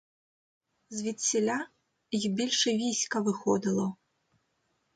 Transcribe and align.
Звідсіля 0.89 1.67
й 2.11 2.29
більше 2.29 2.69
війська 2.73 3.19
виходило. 3.21 3.95